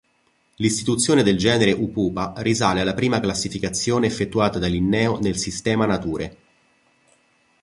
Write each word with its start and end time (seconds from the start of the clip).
L'istituzione 0.55 1.21
del 1.21 1.37
genere 1.37 1.73
"Upupa" 1.73 2.33
risale 2.37 2.81
alla 2.81 2.95
prima 2.95 3.19
classificazione 3.19 4.07
effettuata 4.07 4.57
da 4.57 4.65
Linneo 4.65 5.19
nel 5.19 5.37
"Systema 5.37 5.85
Naturae". 5.85 6.37